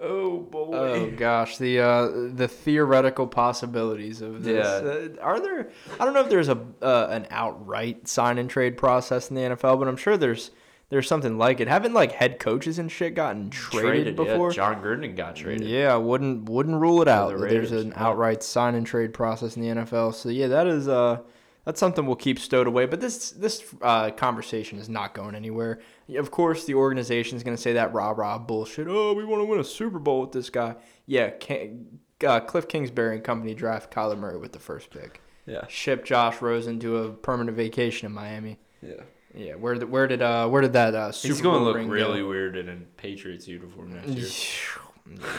[0.00, 0.76] Oh boy.
[0.76, 4.64] Oh gosh, the uh, the theoretical possibilities of this.
[4.64, 4.88] Yeah.
[4.88, 5.70] Uh, are there?
[5.98, 9.42] I don't know if there's a uh, an outright sign and trade process in the
[9.42, 10.52] NFL, but I'm sure there's
[10.90, 11.66] there's something like it.
[11.66, 14.50] Haven't like head coaches and shit gotten traded, before?
[14.50, 15.66] Yeah, Jon Gruden got traded.
[15.66, 17.32] Yeah, I wouldn't wouldn't rule it out.
[17.32, 20.14] the that There's an outright sign and trade process in the NFL.
[20.14, 21.18] So yeah, that is uh
[21.68, 22.86] that's something we'll keep stowed away.
[22.86, 25.80] But this this uh, conversation is not going anywhere.
[26.16, 28.86] Of course, the organization is going to say that rah rah bullshit.
[28.88, 30.76] Oh, we want to win a Super Bowl with this guy.
[31.04, 35.20] Yeah, Can, uh, Cliff Kingsbury and company draft Kyler Murray with the first pick.
[35.44, 35.66] Yeah.
[35.68, 38.58] Ship Josh Rosen to a permanent vacation in Miami.
[38.80, 39.02] Yeah.
[39.34, 41.76] Yeah, where did where did uh where did that uh Super He's going to look
[41.92, 42.28] really go?
[42.28, 44.26] weird in a Patriots uniform next year.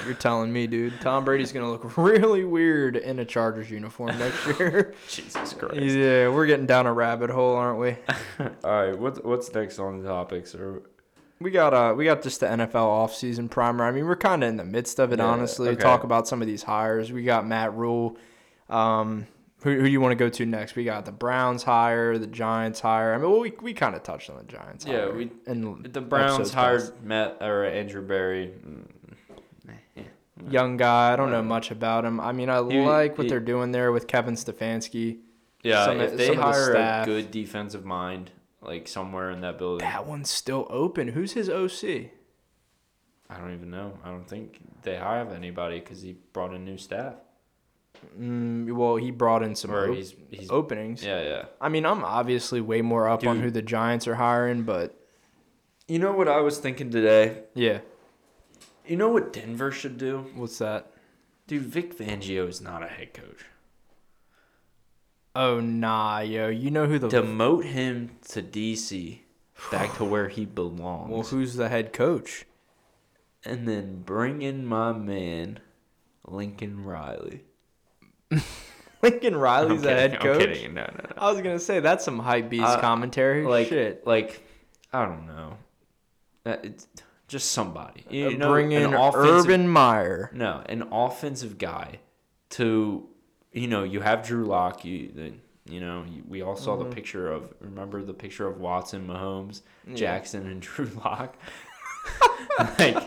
[0.06, 1.00] You're telling me, dude.
[1.02, 4.94] Tom Brady's gonna look really weird in a Chargers uniform next year.
[5.08, 5.76] Jesus Christ.
[5.82, 7.96] yeah, we're getting down a rabbit hole, aren't we?
[8.64, 10.54] All right, what's what's next on the topics?
[10.56, 10.82] Or
[11.40, 13.86] We got uh we got just the NFL offseason primer.
[13.86, 15.70] I mean, we're kind of in the midst of it, Yeah, honestly.
[15.70, 15.82] okay.
[15.82, 17.12] Talk about some of these hires.
[17.12, 18.18] We got Matt Rhule.
[18.70, 19.28] Um,
[19.64, 20.76] who, who do you want to go to next?
[20.78, 23.14] We got the Browns hire, the Giants hire.
[23.14, 24.86] I mean, well, we we kind of touched on the Giants.
[24.86, 26.92] Yeah, we- in the Browns hired.
[27.04, 28.54] Matt or Andrew Berry.
[30.50, 31.14] Young guy.
[31.14, 32.20] I don't know much about him.
[32.20, 35.20] I mean, I he- like what he- they're doing there with Kevin Stefanski.
[35.64, 37.06] Yeah, Some of- if they of the hire a staff.
[37.06, 41.10] good defensive mind, like somewhere in that building, That one's still open.
[41.10, 42.12] Who's his OC?
[43.30, 43.98] I don't even know.
[44.04, 47.16] I don't think they have anybody because he brought in new staff.
[48.18, 51.04] Mm, well, he brought in some Or op- he's he's openings.
[51.04, 51.46] yeah yeah.
[51.60, 53.44] I mean, I'm obviously way more up on Dude.
[53.46, 54.96] who the Giants are hiring, but
[55.88, 57.44] You know what I was thinking today?
[57.56, 57.80] yeah,
[58.90, 60.26] You know what Denver should do?
[60.36, 60.92] what's that?
[61.48, 63.46] Dude, Vic Fangio is not a head coach.
[65.36, 69.20] Oh nah, yo, you know who the Demote him to DC,
[69.72, 72.46] back to where he belongs, well, who's the head coach?
[73.46, 75.60] and then bring in my man,
[76.28, 77.44] Lincoln Riley.
[79.02, 80.42] Lincoln Riley's the head coach.
[80.42, 80.74] I'm kidding.
[80.74, 81.14] No, no, no.
[81.18, 83.46] I was gonna say that's some hype beast Uh, commentary.
[83.46, 84.06] like Shit.
[84.06, 84.44] like
[84.92, 85.58] I don't know.
[86.46, 86.88] Uh, it's
[87.30, 88.04] just somebody.
[88.10, 90.30] You know, bring an in offensive- Urban Meyer.
[90.34, 92.00] No, an offensive guy
[92.52, 93.08] to,
[93.54, 94.84] you know, you have Drew Lock.
[94.84, 95.34] You, the,
[95.72, 96.90] You know, we all saw Mhm.
[96.90, 99.96] the picture of remember the picture of Watson, Mahomes, Yeah.
[99.96, 101.36] Jackson, and Drew Lock.
[102.80, 102.98] like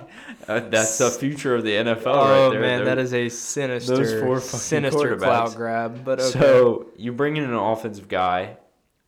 [0.48, 2.60] uh, that's the future of the NFL Oh right there.
[2.60, 6.04] man, They're- that is a sinister, four sinister clout grab.
[6.04, 6.38] But okay.
[6.38, 8.56] So you bring in an offensive guy,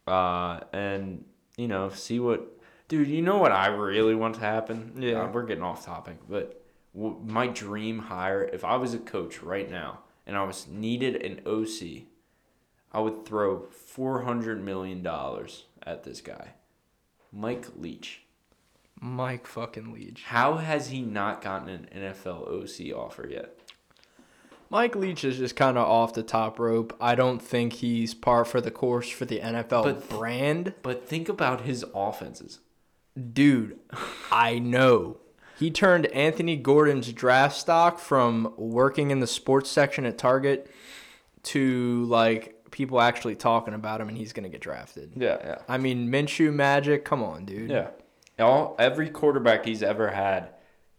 [0.06, 1.24] uh, and
[1.56, 2.53] you know, see what,
[2.98, 3.08] dude.
[3.08, 4.92] You know what I really want to happen?
[4.98, 5.22] Yeah.
[5.22, 6.62] Uh, we're getting off topic, but
[6.94, 11.16] w- my dream hire, if I was a coach right now and I was needed
[11.22, 12.04] an OC,
[12.92, 16.54] I would throw four hundred million dollars at this guy,
[17.32, 18.20] Mike Leach.
[19.00, 20.22] Mike fucking Leach.
[20.24, 23.58] How has he not gotten an NFL OC offer yet?
[24.70, 26.96] Mike Leach is just kind of off the top rope.
[27.00, 30.74] I don't think he's par for the course for the NFL But- brand.
[30.82, 32.60] But think about his offenses.
[33.32, 33.78] Dude,
[34.32, 35.18] I know.
[35.58, 40.68] He turned Anthony Gordon's draft stock from working in the sports section at Target
[41.44, 45.12] to like people actually talking about him and he's going to get drafted.
[45.14, 45.58] Yeah, yeah.
[45.68, 47.70] I mean, Minshew magic, come on, dude.
[47.70, 47.90] Yeah.
[48.40, 50.48] All every quarterback he's ever had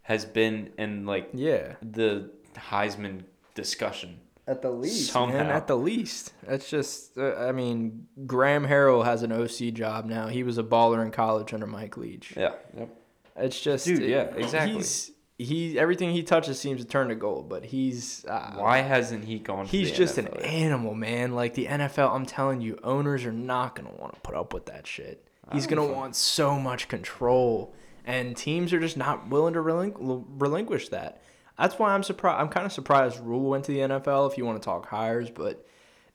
[0.03, 1.73] has been in like Yeah.
[1.81, 3.23] the Heisman
[3.55, 4.21] discussion.
[4.47, 5.37] At the least, Somehow.
[5.37, 5.47] man.
[5.47, 7.17] At the least, that's just.
[7.17, 10.27] Uh, I mean, Graham Harrell has an OC job now.
[10.27, 12.33] He was a baller in college under Mike Leach.
[12.37, 12.53] Yeah.
[12.77, 12.89] Yep.
[13.37, 14.75] It's just, Dude, yeah, exactly.
[14.77, 19.25] He's he everything he touches seems to turn to gold, but he's uh, Why hasn't
[19.25, 19.65] he gone?
[19.65, 20.45] He's just an NFL yet?
[20.45, 21.33] animal, man.
[21.33, 24.67] Like the NFL, I'm telling you, owners are not gonna want to put up with
[24.67, 25.27] that shit.
[25.51, 27.73] He's gonna want so much control,
[28.05, 31.21] and teams are just not willing to relinqu- relinquish that.
[31.57, 32.41] That's why I'm surprised.
[32.41, 34.29] I'm kind of surprised Rhule went to the NFL.
[34.31, 35.65] If you want to talk hires, but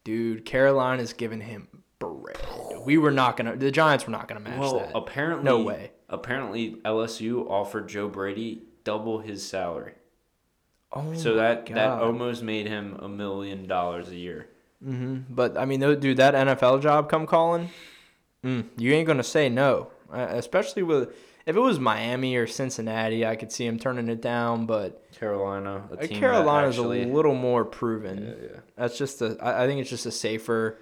[0.04, 2.36] dude, Carolina's giving him bread.
[2.84, 3.56] We were not gonna.
[3.56, 4.90] The Giants were not gonna match Well, that.
[4.94, 5.92] apparently, No way.
[6.08, 9.92] Apparently, LSU offered Joe Brady double his salary,
[10.92, 12.02] oh, so that that God.
[12.02, 14.48] almost made him a million dollars a year.
[14.82, 17.70] hmm But I mean, dude, that NFL job come calling,
[18.44, 19.90] mm, you ain't gonna say no.
[20.12, 21.14] Uh, especially with
[21.46, 24.66] if it was Miami or Cincinnati, I could see him turning it down.
[24.66, 28.22] But Carolina, a uh, team Carolina's actually, a little more proven.
[28.42, 28.60] Yeah, yeah.
[28.76, 29.36] That's just a.
[29.40, 30.78] I think it's just a safer,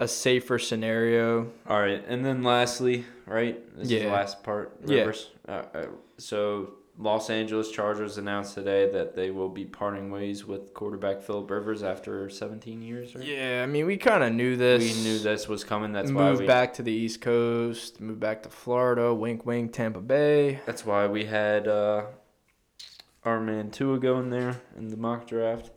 [0.00, 1.50] a safer scenario.
[1.68, 3.58] All right, and then lastly, right?
[3.76, 4.12] This is the Yeah.
[4.12, 4.76] last part.
[4.86, 5.00] Yeah.
[5.00, 5.30] Rivers.
[5.46, 5.86] Uh, uh,
[6.18, 11.48] so Los Angeles Chargers announced today that they will be parting ways with quarterback Philip
[11.48, 13.14] Rivers after 17 years.
[13.14, 13.24] Right?
[13.24, 14.82] Yeah, I mean, we kind of knew this.
[14.82, 15.92] We knew this was coming.
[15.92, 16.44] That's why we.
[16.44, 18.00] back to the East Coast.
[18.00, 19.14] moved back to Florida.
[19.14, 19.72] Wink, wink.
[19.72, 20.58] Tampa Bay.
[20.66, 22.06] That's why we had uh,
[23.24, 25.70] our man Tua going there in the mock draft,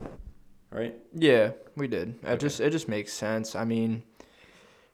[0.72, 0.96] right?
[1.14, 2.16] Yeah, we did.
[2.24, 3.56] It just it just makes sense.
[3.56, 4.02] I mean,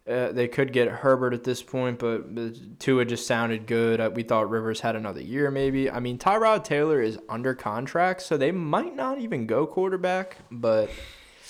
[0.08, 4.00] uh, they could get Herbert at this point, but, but Tua just sounded good.
[4.00, 5.90] Uh, we thought Rivers had another year, maybe.
[5.92, 10.38] I mean, Tyrod Taylor is under contract, so they might not even go quarterback.
[10.50, 10.90] But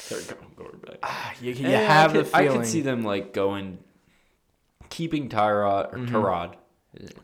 [0.10, 0.98] They're going quarterback.
[1.04, 3.78] ah, you, you have I could, the feeling I could see them like going,
[4.90, 6.10] keeping Tyrod or Mhm.
[6.10, 6.54] Tyrod,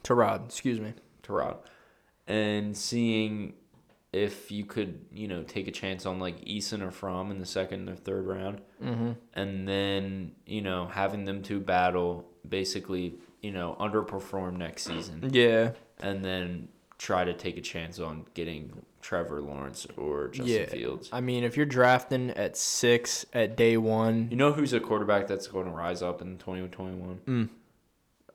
[0.04, 0.46] Tyrod.
[0.46, 0.94] Excuse me.
[1.24, 1.58] Tyrod,
[2.28, 3.54] and seeing
[4.14, 7.46] if you could, you know, take a chance on like Eason or Fromm in the
[7.46, 9.12] second or third round, Mm-hmm.
[9.34, 15.72] and then you know having them to battle, basically, you know, underperform next season, Yeah.
[16.00, 16.68] and then
[17.00, 20.66] try to take a chance on getting Trevor Lawrence or Justin Yeah.
[20.68, 21.10] Fields.
[21.12, 25.28] I mean, if you're drafting at six at day one, You know who's a quarterback
[25.28, 27.20] that's going to rise up in 2021?
[27.28, 27.50] Mm.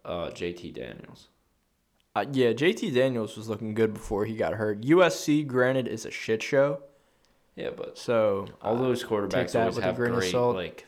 [0.04, 1.28] Uh, JT Daniels.
[2.18, 4.82] Uh, yeah, JT Daniels was looking good before he got hurt.
[4.82, 6.82] USC, granted, is a shit show.
[7.56, 10.86] Yeah, but So all uh, those quarterbacks always have great like,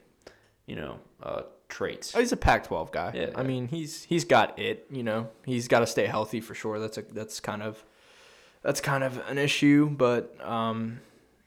[0.67, 2.15] you know, uh, traits.
[2.15, 3.13] Oh, he's a Pac-12 guy.
[3.15, 3.47] Yeah, I yeah.
[3.47, 4.87] mean, he's he's got it.
[4.91, 6.79] You know, he's got to stay healthy for sure.
[6.79, 7.85] That's a that's kind of
[8.63, 9.91] that's kind of an issue.
[9.91, 11.01] But um,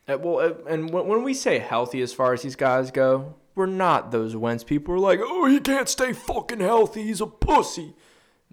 [0.07, 3.35] uh, well, uh, and when, when we say healthy as far as these guys go,
[3.55, 4.93] we're not those Wentz people.
[4.93, 7.03] We're like, oh, he can't stay fucking healthy.
[7.03, 7.93] He's a pussy.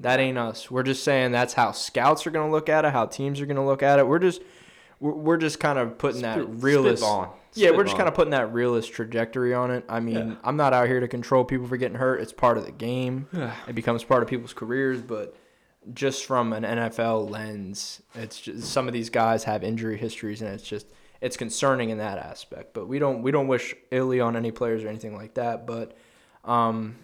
[0.00, 0.70] That ain't us.
[0.70, 2.92] We're just saying that's how scouts are gonna look at it.
[2.92, 4.06] How teams are gonna look at it.
[4.06, 4.42] We're just
[4.98, 7.02] we're, we're just kind of putting that Spit- realist.
[7.02, 7.30] spitballing.
[7.54, 9.84] Yeah, we're just kind of putting that realist trajectory on it.
[9.88, 10.34] I mean, Yeah.
[10.44, 12.20] I'm not out here to control people for getting hurt.
[12.20, 13.26] It's part of the game.
[13.68, 15.36] it becomes part of people's careers, but
[15.92, 20.50] just from an NFL lens, it's just some of these guys have injury histories, and
[20.52, 20.86] it's just
[21.20, 22.72] it's concerning in that aspect.
[22.72, 25.66] But we don't we don't wish illy on any players or anything like that.
[25.66, 25.96] But
[26.44, 26.96] um,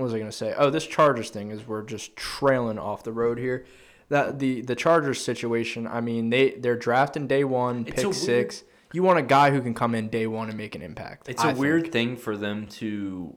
[0.00, 0.54] what was I gonna say?
[0.56, 3.64] Oh, this Chargers thing is we're just trailing off the road here.
[4.08, 5.86] That the the Chargers situation.
[5.86, 8.64] I mean, they they're drafting day one, It's pick a weird- six.
[8.92, 11.28] You want a guy who can come in day one and make an impact.
[11.28, 13.36] It's a a weird thing for them to,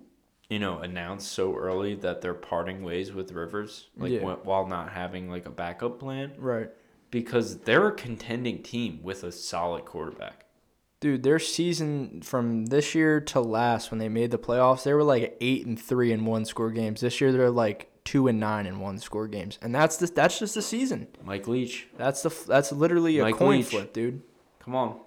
[0.49, 4.33] you know, announce so early that they're parting ways with Rivers, like Yeah.
[4.43, 6.69] while not having like a backup plan, right?
[7.11, 10.45] because they're a contending team with a solid quarterback.
[11.03, 15.03] Dude, their season from this year to last when they made the playoffs, they were
[15.03, 17.01] like eight and three in one score games.
[17.01, 20.39] This year they're like two and nine in one score games, and that's the that's
[20.39, 21.07] just the season.
[21.21, 23.65] Mike Leach, That's the that's literally a Mike coin Leach.
[23.65, 24.21] flip, dude.
[24.59, 24.97] come on.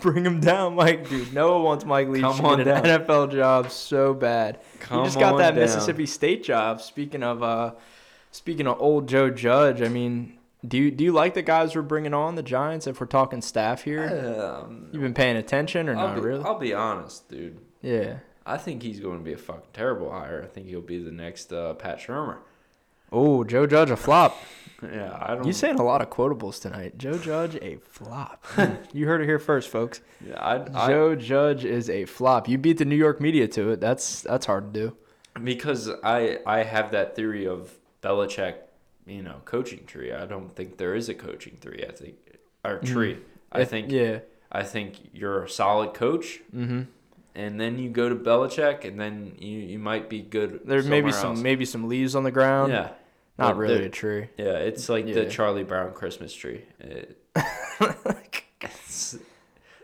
[0.00, 1.34] Bring him down, Mike, dude.
[1.34, 2.84] Noah wants Mike Leach Come to on an down.
[2.84, 4.58] NFL job so bad.
[4.80, 5.58] Come he just got that down.
[5.60, 6.80] Mississippi State job.
[6.80, 7.74] Speaking of uh,
[8.30, 11.82] speaking of old Joe Judge, I mean, do you do you like the guys we're
[11.82, 12.86] bringing on the Giants?
[12.86, 16.44] If we're talking staff here, Um, you've been paying attention or I'll, not be, really?
[16.44, 17.58] I'll be honest, dude.
[17.80, 18.18] yeah.
[18.44, 20.42] I think he's going to be a fucking terrible hire.
[20.42, 22.38] I think he'll be the next uh, Pat Shurmur.
[23.12, 24.36] Oh, Joe Judge a flop.
[24.82, 25.46] Yeah, I don't.
[25.46, 26.98] You saying a lot of quotables tonight.
[26.98, 28.44] Joe Judge a flop.
[28.92, 30.00] you heard it here first, folks.
[30.26, 32.48] Yeah, I, I, Joe Judge is a flop.
[32.48, 33.80] You beat the New York media to it.
[33.80, 34.96] That's that's hard to do.
[35.44, 37.70] because I I have that theory of
[38.02, 38.54] Belichick,
[39.06, 40.12] you know, coaching tree.
[40.12, 41.84] I don't think there is a coaching tree.
[41.88, 42.14] I think
[42.64, 43.18] or tree.
[43.50, 44.20] I think Yeah.
[44.50, 46.82] I think you're a solid coach, Mm-hmm.
[47.34, 50.60] and then you go to Belichick, and then you you might be good.
[50.64, 51.40] There's maybe some else.
[51.40, 52.72] maybe some leaves on the ground.
[52.72, 52.90] yeah.
[53.38, 54.28] Not really there- a tree.
[54.36, 55.14] Yeah, it's like Yeah.
[55.14, 56.64] the Charlie Brown Christmas tree.
[56.78, 57.16] It-
[58.60, 59.16] it's-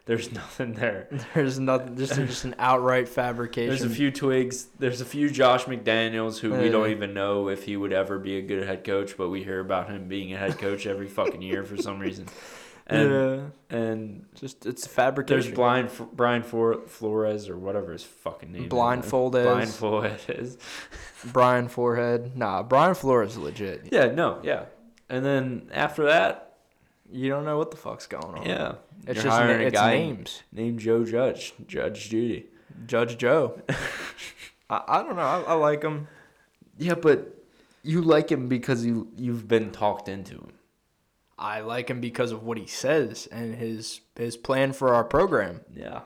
[0.08, 1.06] there's nothing there.
[1.34, 1.96] There's nothing.
[1.96, 3.68] Just just an outright fabrication.
[3.68, 4.66] There's a few twigs.
[4.80, 8.38] There's a few Josh McDaniels who we don't even know if he would ever be
[8.38, 11.42] a good head coach, but we hear about him being a head coach every fucking
[11.42, 12.26] year for some reason.
[12.90, 13.10] And
[13.70, 13.76] yeah.
[13.76, 15.52] and Just it's there's fabrication.
[15.52, 18.70] blind F- Brian For- Flores or whatever his fucking name.
[18.70, 19.42] Blindfolded.
[19.42, 19.46] Is.
[19.46, 20.56] Blindfolded is.
[21.26, 22.34] Brian Forehead.
[22.34, 23.88] Nah, Brian Flores is legit.
[23.92, 24.06] Yeah.
[24.06, 24.40] No.
[24.42, 24.64] Yeah.
[25.10, 26.54] And then after that,
[27.12, 28.46] You don't know what the fuck's going on.
[28.46, 30.42] yeah, It's you're just hiring na- a it's guy names.
[30.52, 32.46] named Joe Judge, Judge Judy.
[32.86, 33.60] Judge Joe.
[34.70, 35.22] I, I don't know.
[35.22, 36.08] I, I like him.
[36.78, 37.34] Yeah, but
[37.82, 40.52] you like him because you you've been talked into him.
[41.38, 45.60] I like him because of what he says and his his plan for our program.
[45.74, 46.00] Yeah.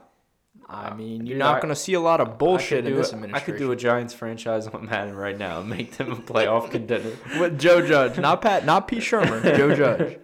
[0.74, 2.80] I Uh, mean, you're dude, not I- going to see a lot of bullshit I
[2.80, 3.52] could in do this a- I administration.
[3.52, 7.12] could do a Giants franchise on Madden right now and make them a playoff contender.
[7.38, 8.96] With Joe Judge, not Pat, not P.
[8.96, 9.42] Shurmur.
[9.56, 10.18] Joe Judge.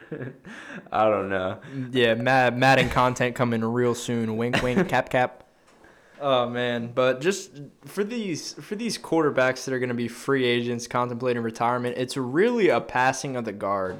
[0.90, 1.58] I don't know.
[1.90, 4.38] Yeah, Mad, Madden content coming real soon.
[4.38, 5.44] Wink, wink, cap, cap.
[6.20, 7.52] Oh man, but just
[7.84, 12.16] for these for these quarterbacks that are going to be free agents contemplating retirement, it's
[12.16, 13.98] really a passing of the guard.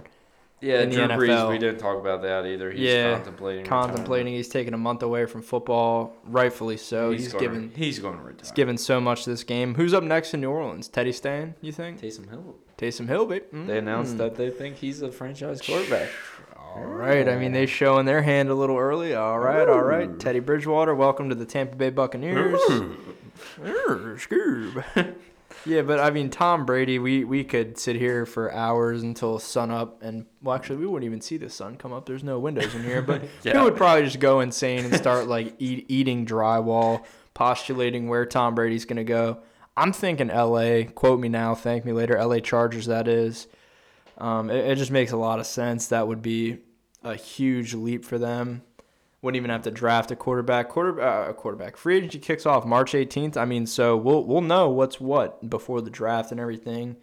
[0.60, 1.50] Yeah, In the Drew Brees, NFL.
[1.50, 2.70] we didn't talk about that either.
[2.72, 3.64] He's Yeah, contemplating.
[3.64, 7.10] Contemplating, he's taking a month away from football, rightfully so.
[7.10, 7.20] retirement.
[7.20, 8.40] He's, going, given He's going to retire.
[8.42, 9.74] he's given so much to this game.
[9.76, 10.88] Who's up next in New Orleans?
[10.88, 12.00] Teddy Stan, you think?
[12.00, 12.56] Taysom Hill.
[12.76, 13.42] Taysom Hill, babe.
[13.52, 14.18] They announced Mm.
[14.18, 16.08] that they think he's a franchise quarterback.
[16.56, 17.28] All right.
[17.28, 19.14] I mean, they showing their hand a little early.
[19.14, 20.18] All right, all right.
[20.18, 22.60] Teddy Bridgewater, welcome to the Tampa Bay Buccaneers.
[23.64, 24.84] Err, Scoob.
[25.64, 29.70] yeah, but I mean, Tom Brady, we, we could sit here for hours until sun
[29.70, 32.06] up, and well, actually, we wouldn't even see the sun come up.
[32.06, 33.58] There's no windows in here, but Yeah.
[33.58, 38.54] he would probably just go insane and start like eat, eating drywall, postulating where Tom
[38.54, 39.38] Brady's gonna go.
[39.76, 40.84] I'm thinking L.A.
[40.84, 42.16] Quote me now, thank me later.
[42.16, 42.40] L.A.
[42.40, 43.46] Chargers, that is.
[44.16, 45.86] Um, it, it just makes a lot of sense.
[45.88, 46.58] That would be
[47.04, 48.62] a huge leap for them.
[49.20, 50.68] Wouldn't even have to draft a quarterback.
[50.68, 51.76] Quarter uh, a quarterback.
[51.76, 53.36] Free agency kicks off March 18th.
[53.36, 56.96] I mean, so we'll we'll know what's what before the draft and everything,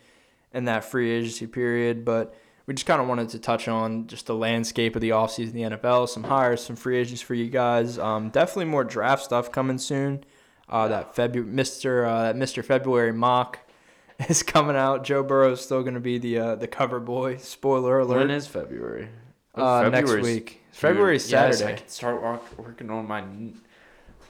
[0.54, 2.06] in that free agency period.
[2.06, 2.34] But
[2.65, 5.62] we just kind of wanted to touch on just the landscape of the offseason the
[5.62, 7.99] NFL, some hires, some free agents for you guys.
[7.99, 10.23] Um, definitely more draft stuff coming soon.
[10.69, 13.60] Uh, that February, Mister uh, that Mister February mock
[14.30, 15.04] is coming out.
[15.04, 17.38] Joe Burrow is still going to be the uh, the cover boy.
[17.38, 18.19] Spoiler alert.
[18.19, 19.10] When is February?
[19.57, 20.61] Uh, next February's- week.
[20.71, 21.57] February Saturday.
[21.57, 23.23] yes, I can start work, working on my.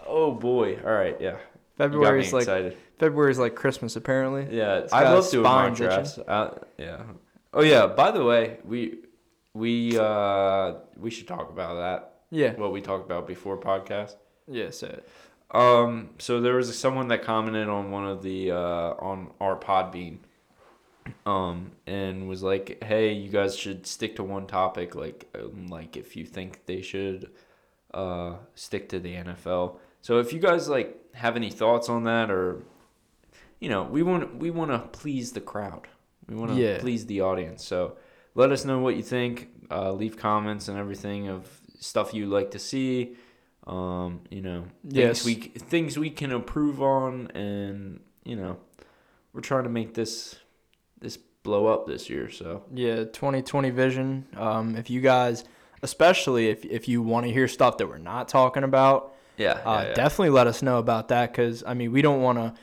[0.05, 0.77] Oh boy!
[0.85, 1.38] All right, yeah.
[1.77, 2.77] February is like excited.
[2.99, 4.47] February is like Christmas apparently.
[4.55, 5.73] Yeah, It's I love doing itching.
[5.88, 6.17] drafts.
[6.19, 7.01] Uh, yeah.
[7.53, 7.88] Oh yeah.
[7.88, 8.99] By the way, we
[9.53, 12.13] we uh we should talk about that.
[12.29, 12.53] Yeah.
[12.53, 14.15] What we talked about before podcast.
[14.47, 14.69] Yeah.
[14.69, 15.09] Say it.
[15.51, 16.11] Um.
[16.19, 18.55] So there was someone that commented on one of the uh
[18.99, 20.19] on our Podbean.
[21.25, 24.93] Um, and was like, "Hey, you guys should stick to one topic.
[24.93, 27.31] Like, um, like if you think they should,
[27.93, 29.77] uh, stick to the NFL.
[30.01, 32.61] So if you guys like have any thoughts on that, or,
[33.59, 35.88] you know, we want we want to please the crowd.
[36.27, 36.77] We want to Yeah.
[36.79, 37.63] please the audience.
[37.65, 37.97] So
[38.35, 39.49] let us know what you think.
[39.71, 43.15] Uh, leave comments and everything of stuff you like to see.
[43.65, 45.23] Um, you know, Yes.
[45.23, 48.57] things we things we can improve on, and you know,
[49.33, 50.39] we're trying to make this this
[51.46, 52.30] blow up this year.
[52.30, 53.06] So Yeah.
[53.06, 54.26] 2020 vision.
[54.36, 55.46] Um, if you guys,
[55.82, 59.93] especially if if you want to hear stuff that we're not talking about, yeah, uh,
[59.93, 62.54] definitely let us know about that because I mean we don't want to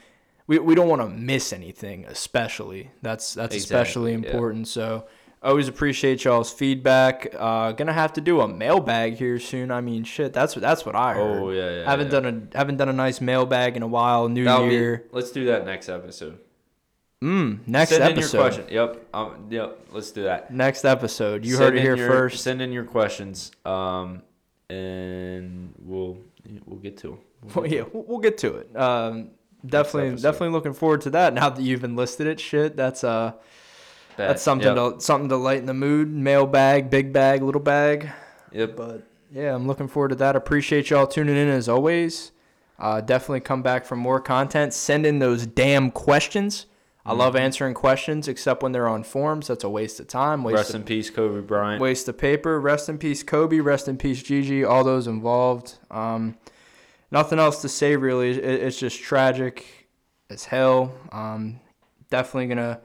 [0.46, 4.34] we, we don't want to miss anything especially that's that's especially Exactly, yeah.
[4.34, 5.06] important so
[5.44, 7.34] Always appreciate y'all's feedback.
[7.36, 9.72] Uh, gonna have to do a mailbag here soon.
[9.72, 11.42] I mean, shit, that's that's what I heard.
[11.42, 11.90] Oh yeah, yeah.
[11.90, 12.20] haven't yeah.
[12.20, 14.28] done a haven't done a nice mailbag in a while.
[14.28, 15.04] New That'll be- year.
[15.10, 16.38] let's do that next episode.
[17.22, 18.16] Mm, next send episode.
[18.16, 18.64] in your question.
[18.68, 19.06] Yep.
[19.14, 19.78] Um, yep.
[19.92, 20.52] Let's do that.
[20.52, 21.44] Next episode.
[21.44, 22.42] You Send heard it here your- first.
[22.42, 23.52] Send in your questions.
[23.64, 24.22] Um,
[24.68, 26.18] and we'll
[26.66, 27.18] we'll get to 'em.
[27.54, 28.76] We'll yeah, we'll, get to it.
[28.76, 29.30] Um,
[29.64, 31.34] definitely, definitely looking forward to that.
[31.34, 33.32] Now that you've enlisted it, shit, that's uh,
[34.16, 34.28] Bet.
[34.28, 34.94] that's something Yep.
[34.98, 36.10] to something to lighten the mood.
[36.10, 38.10] Mailbag, big bag, little bag.
[38.52, 38.76] Yep.
[38.76, 40.34] But yeah, I'm looking forward to that.
[40.36, 42.32] Appreciate y'all tuning in as always.
[42.78, 44.74] Uh, definitely come back for more content.
[44.74, 46.66] Send in those damn questions.
[47.04, 49.48] I love answering questions, except when they're on forms.
[49.48, 50.44] That's a waste of time.
[50.44, 51.80] Waste Rest of in peace, Kobe Bryant.
[51.80, 52.60] waste of paper.
[52.60, 53.58] Rest in peace, Kobe.
[53.58, 54.62] Rest in peace, Gigi.
[54.62, 55.78] All those involved.
[55.90, 56.36] Um,
[57.10, 58.30] nothing else to say really.
[58.30, 59.88] It, it's just tragic
[60.30, 60.94] as hell.
[61.10, 61.58] Um,
[62.08, 62.80] definitely gonna,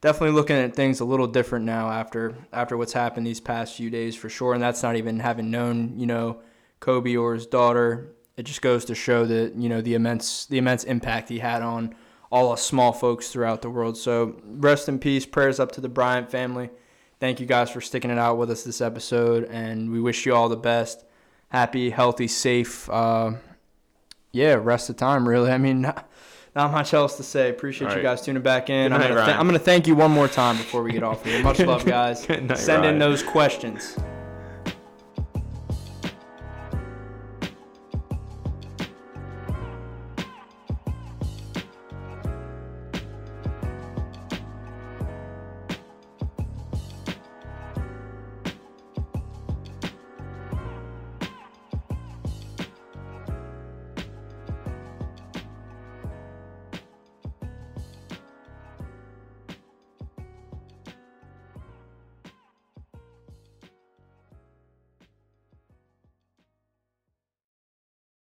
[0.00, 3.88] definitely looking at things a little different now after after what's happened these past few
[3.88, 4.52] days for sure.
[4.52, 6.40] And that's not even having known you know
[6.80, 8.16] Kobe or his daughter.
[8.36, 11.62] It just goes to show that you know the immense the immense impact he had
[11.62, 11.94] on
[12.30, 13.96] all us small folks throughout the world.
[13.96, 15.26] So rest in peace.
[15.26, 16.70] Prayers up to the Bryant family.
[17.18, 20.34] Thank you guys for sticking it out with us this episode, and we wish you
[20.34, 21.04] all the best.
[21.50, 22.88] Happy, healthy, safe.
[22.88, 23.32] Uh,
[24.32, 25.28] yeah, rest of time.
[25.28, 26.08] Really, I mean, not,
[26.54, 27.50] not much else to say.
[27.50, 28.90] Appreciate All you guys tuning back in.
[28.90, 31.24] Good I'm gonna, th- I'm gonna thank you one more time before we get off
[31.24, 31.42] here.
[31.42, 32.26] Much love, guys.
[32.28, 33.96] Night, Send in those questions.